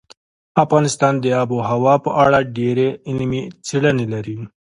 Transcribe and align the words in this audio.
افغانستان 0.63 1.13
د 1.19 1.25
آب 1.41 1.49
وهوا 1.57 1.95
په 2.05 2.11
اړه 2.25 2.39
ډېرې 2.57 2.87
علمي 3.07 3.41
څېړنې 3.67 4.05
لري. 4.13 4.37